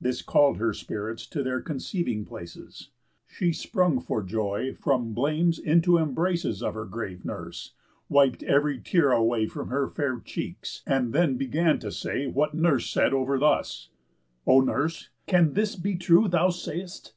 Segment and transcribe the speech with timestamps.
[0.00, 2.88] This call'd her spirits to their conceiving places;
[3.26, 7.74] She sprung for joy from blames into embraces Of her grave nurse,
[8.08, 12.88] wip'd ev'ry tear away From her fair cheeks, and then began to say What nurse
[12.88, 13.90] said over thus:
[14.46, 17.12] "O nurse, can this Be true thou say'st?